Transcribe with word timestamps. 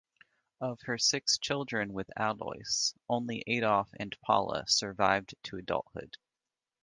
Of 0.59 0.81
her 0.85 0.97
six 0.97 1.37
children 1.37 1.93
with 1.93 2.09
Alois, 2.17 2.95
only 3.07 3.43
Adolf 3.45 3.87
and 3.99 4.19
Paula 4.21 4.63
survived 4.67 5.35
to 5.43 5.57
adulthood. 5.57 6.17